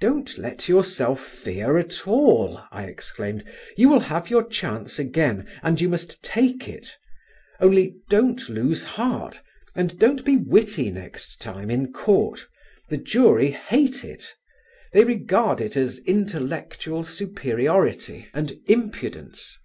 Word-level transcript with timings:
"Don't 0.00 0.38
let 0.38 0.70
yourself 0.70 1.20
fear 1.22 1.76
at 1.76 2.08
all," 2.08 2.62
I 2.72 2.84
exclaimed. 2.84 3.44
"You 3.76 3.90
will 3.90 4.00
have 4.00 4.30
your 4.30 4.48
chance 4.48 4.98
again 4.98 5.46
and 5.62 5.78
must 5.90 6.24
take 6.24 6.66
it; 6.66 6.96
only 7.60 7.96
don't 8.08 8.48
lose 8.48 8.82
heart 8.84 9.42
and 9.74 9.98
don't 9.98 10.24
be 10.24 10.38
witty 10.38 10.90
next 10.90 11.42
time 11.42 11.70
in 11.70 11.92
court. 11.92 12.46
The 12.88 12.96
jury 12.96 13.50
hate 13.50 14.02
it. 14.02 14.32
They 14.94 15.04
regard 15.04 15.60
it 15.60 15.76
as 15.76 15.98
intellectual 16.06 17.04
superiority 17.04 18.28
and 18.32 18.58
impudence. 18.66 19.58